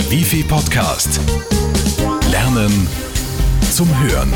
Der 0.00 0.10
Wifi 0.10 0.42
Podcast. 0.42 1.20
Lernen 2.30 2.88
zum 3.70 3.86
Hören. 4.02 4.32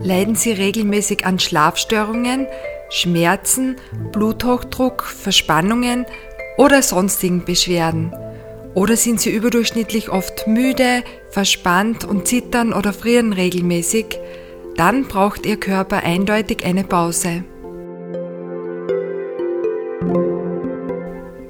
Leiden 0.00 0.36
Sie 0.36 0.52
regelmäßig 0.52 1.26
an 1.26 1.40
Schlafstörungen, 1.40 2.46
Schmerzen, 2.90 3.74
Bluthochdruck, 4.12 5.02
Verspannungen 5.02 6.06
oder 6.58 6.80
sonstigen 6.80 7.44
Beschwerden? 7.44 8.14
Oder 8.74 8.96
sind 8.96 9.20
Sie 9.20 9.30
überdurchschnittlich 9.30 10.10
oft 10.10 10.46
müde, 10.46 11.02
verspannt 11.30 12.04
und 12.04 12.28
zittern 12.28 12.72
oder 12.72 12.92
frieren 12.92 13.32
regelmäßig? 13.32 14.16
Dann 14.76 15.08
braucht 15.08 15.46
Ihr 15.46 15.58
Körper 15.58 16.02
eindeutig 16.02 16.64
eine 16.64 16.84
Pause. 16.84 17.44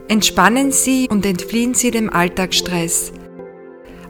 Entspannen 0.09 0.71
Sie 0.71 1.09
und 1.11 1.27
entfliehen 1.27 1.75
Sie 1.75 1.91
dem 1.91 2.09
Alltagsstress. 2.09 3.13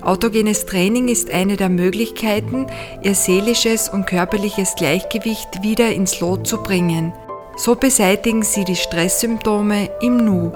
Autogenes 0.02 0.66
Training 0.66 1.08
ist 1.08 1.32
eine 1.32 1.56
der 1.56 1.70
Möglichkeiten, 1.70 2.66
Ihr 3.02 3.14
seelisches 3.14 3.88
und 3.88 4.06
körperliches 4.06 4.74
Gleichgewicht 4.76 5.62
wieder 5.62 5.90
ins 5.90 6.20
Lot 6.20 6.46
zu 6.46 6.62
bringen. 6.62 7.14
So 7.56 7.74
beseitigen 7.74 8.42
Sie 8.42 8.64
die 8.64 8.76
Stresssymptome 8.76 9.88
im 10.02 10.18
Nu. 10.18 10.52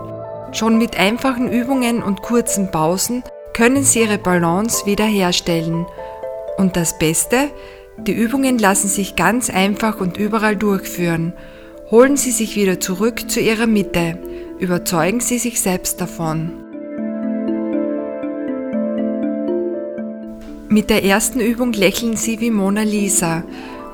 Schon 0.52 0.76
mit 0.76 0.98
einfachen 0.98 1.50
Übungen 1.50 2.02
und 2.02 2.20
kurzen 2.20 2.70
Pausen 2.70 3.24
können 3.54 3.82
Sie 3.82 4.00
Ihre 4.00 4.18
Balance 4.18 4.84
wiederherstellen. 4.84 5.86
Und 6.58 6.76
das 6.76 6.98
Beste, 6.98 7.48
die 8.06 8.12
Übungen 8.12 8.58
lassen 8.58 8.88
sich 8.88 9.16
ganz 9.16 9.50
einfach 9.50 10.00
und 10.00 10.16
überall 10.16 10.56
durchführen. 10.56 11.32
Holen 11.90 12.16
Sie 12.16 12.30
sich 12.30 12.56
wieder 12.56 12.80
zurück 12.80 13.30
zu 13.30 13.40
Ihrer 13.40 13.66
Mitte. 13.66 14.18
Überzeugen 14.58 15.20
Sie 15.20 15.38
sich 15.38 15.60
selbst 15.60 16.00
davon. 16.00 16.52
Mit 20.68 20.88
der 20.88 21.04
ersten 21.04 21.40
Übung 21.40 21.72
lächeln 21.72 22.16
Sie 22.16 22.40
wie 22.40 22.50
Mona 22.50 22.82
Lisa, 22.82 23.42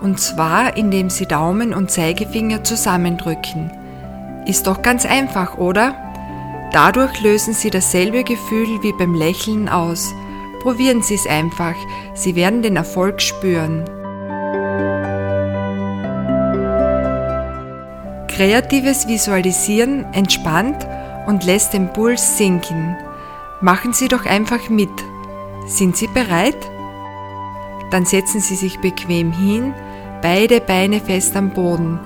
und 0.02 0.20
zwar 0.20 0.76
indem 0.76 1.08
Sie 1.08 1.24
Daumen 1.24 1.72
und 1.72 1.90
Zeigefinger 1.90 2.64
zusammendrücken. 2.64 3.70
Ist 4.46 4.66
doch 4.66 4.82
ganz 4.82 5.06
einfach, 5.06 5.56
oder? 5.56 5.94
Dadurch 6.72 7.20
lösen 7.22 7.54
Sie 7.54 7.70
dasselbe 7.70 8.24
Gefühl 8.24 8.82
wie 8.82 8.92
beim 8.92 9.14
Lächeln 9.14 9.68
aus. 9.68 10.12
Probieren 10.60 11.02
Sie 11.02 11.14
es 11.14 11.26
einfach, 11.26 11.74
Sie 12.14 12.34
werden 12.34 12.60
den 12.60 12.76
Erfolg 12.76 13.22
spüren. 13.22 13.84
Kreatives 18.36 19.08
Visualisieren 19.08 20.04
entspannt 20.12 20.86
und 21.26 21.44
lässt 21.44 21.72
den 21.72 21.90
Puls 21.94 22.36
sinken. 22.36 22.94
Machen 23.62 23.94
Sie 23.94 24.08
doch 24.08 24.26
einfach 24.26 24.68
mit. 24.68 24.90
Sind 25.66 25.96
Sie 25.96 26.06
bereit? 26.06 26.70
Dann 27.90 28.04
setzen 28.04 28.42
Sie 28.42 28.54
sich 28.54 28.78
bequem 28.80 29.32
hin, 29.32 29.72
beide 30.20 30.60
Beine 30.60 31.00
fest 31.00 31.34
am 31.34 31.48
Boden. 31.48 31.98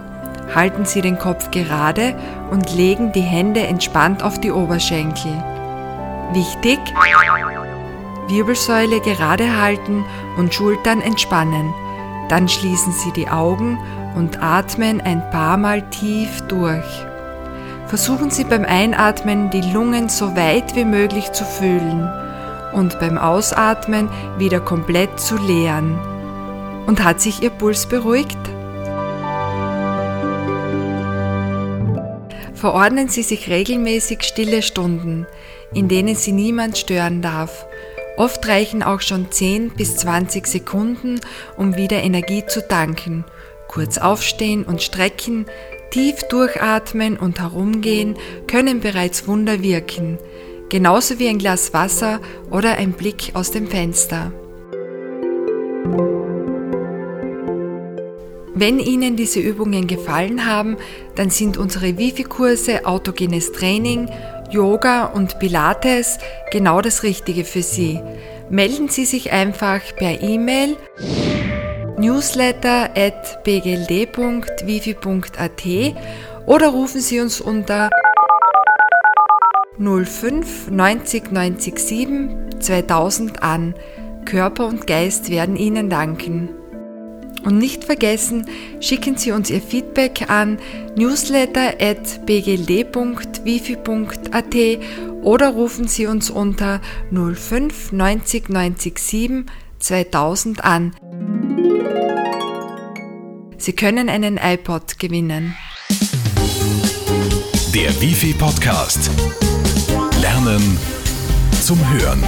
Halten 0.55 0.85
Sie 0.85 1.01
den 1.01 1.19
Kopf 1.19 1.51
gerade 1.51 2.17
und 2.53 2.73
legen 2.77 3.11
die 3.11 3.23
Hände 3.23 3.63
entspannt 3.63 4.23
auf 4.23 4.39
die 4.39 4.53
Oberschenkel. 4.53 5.33
Wichtig, 6.33 6.79
Wirbelsäule 8.29 9.01
gerade 9.01 9.61
halten 9.61 10.05
und 10.37 10.55
Schultern 10.55 11.01
entspannen. 11.01 11.75
Dann 12.31 12.49
schließen 12.49 12.93
Sie 12.93 13.11
die 13.13 13.29
Augen 13.29 13.77
und 14.15 14.41
atmen 14.41 15.01
ein 15.01 15.29
paar 15.31 15.57
Mal 15.57 15.83
tief 15.91 16.41
durch. 16.43 17.05
Versuchen 17.89 18.31
Sie 18.31 18.45
beim 18.45 18.65
Einatmen 18.65 19.51
die 19.51 19.73
Lungen 19.73 20.09
so 20.09 20.37
weit 20.37 20.77
wie 20.77 20.85
möglich 20.85 21.33
zu 21.33 21.45
füllen 21.45 22.09
und 22.73 23.01
beim 23.01 23.19
Ausatmen 23.19 24.09
wieder 24.39 24.61
komplett 24.61 25.19
zu 25.19 25.37
leeren. 25.39 25.99
Und 26.87 27.03
hat 27.03 27.21
sich 27.21 27.43
Ihr 27.43 27.51
Puls 27.51 27.87
beruhigt? 27.87 28.39
Verordnen 32.55 33.09
Sie 33.09 33.25
sich 33.25 33.51
regelmäßig 33.51 34.23
stille 34.23 34.63
Stunden, 34.63 35.27
in 35.75 35.89
denen 35.89 36.15
Sie 36.15 36.31
niemand 36.31 36.79
stören 36.79 37.23
darf. 37.23 37.67
Oft 38.21 38.47
reichen 38.49 38.83
auch 38.83 39.01
schon 39.01 39.33
10 39.33 39.71
bis 39.71 39.97
20 39.97 40.47
Sekunden, 40.47 41.21
um 41.57 41.77
wieder 41.77 42.03
Energie 42.03 42.45
zu 42.47 42.61
tanken 42.69 43.25
Kurz 43.67 43.97
aufstehen 43.97 44.65
und 44.65 44.83
strecken, 44.83 45.47
tief 45.91 46.25
durchatmen 46.25 47.17
und 47.17 47.41
herumgehen 47.41 48.17
können 48.47 48.81
bereits 48.81 49.27
Wunder 49.27 49.63
wirken, 49.63 50.19
genauso 50.69 51.19
wie 51.19 51.29
ein 51.29 51.39
Glas 51.39 51.73
Wasser 51.73 52.21
oder 52.51 52.77
ein 52.77 52.93
Blick 52.93 53.31
aus 53.33 53.53
dem 53.53 53.69
Fenster. 53.69 54.33
Wenn 58.53 58.81
Ihnen 58.81 59.17
diese 59.17 59.41
Übungen 59.41 59.87
gefallen 59.87 60.45
haben, 60.45 60.77
dann 61.15 61.31
sind 61.31 61.57
unsere 61.57 61.97
Wifi-Kurse 61.97 62.85
Autogenes 62.85 63.53
Training, 63.53 64.11
Yoga 64.51 65.07
und 65.07 65.39
Pilates 65.39 66.19
genau 66.51 66.81
das 66.81 67.03
Richtige 67.03 67.45
für 67.45 67.63
Sie. 67.63 68.01
Melden 68.49 68.89
Sie 68.89 69.05
sich 69.05 69.33
einfach 69.33 69.81
per 69.97 70.23
E-Mail 70.23 70.77
newsletter 71.99 72.91
at 72.97 73.45
bgld.wifi.at 73.45 74.47
oder 76.47 76.69
rufen 76.69 77.01
Sie 77.01 77.21
uns 77.21 77.41
unter 77.41 77.91
05 79.79 80.71
90 80.71 81.31
90 81.33 81.79
7 81.79 82.61
2000 82.61 83.43
an. 83.43 83.75
Körper 84.25 84.67
und 84.67 84.87
Geist 84.87 85.31
werden 85.31 85.57
Ihnen 85.57 85.89
danken. 85.91 86.60
Und 87.45 87.59
nicht 87.59 87.85
vergessen, 87.85 88.47
schicken 88.81 89.17
Sie 89.17 89.33
uns 89.33 89.51
Ihr 89.51 89.63
Feedback 89.63 90.31
an 90.31 90.59
newsletter 90.97 91.75
at 91.81 92.27
bgld.wifi.at 92.27 92.95
oder 95.23 95.49
rufen 95.49 95.89
Sie 95.89 96.07
uns 96.07 96.31
unter 96.31 96.81
05 97.11 97.93
90 97.93 98.49
90 98.49 98.99
7 98.99 99.47
2000 99.79 100.65
an. 100.65 100.95
Sie 103.59 103.73
können 103.73 104.09
einen 104.09 104.39
iPod 104.39 104.99
gewinnen. 104.99 105.55
Der 107.75 108.01
Wifi 108.01 108.33
Podcast. 108.35 109.11
Lernen 110.21 110.79
zum 111.63 111.79
Hören. 111.91 112.23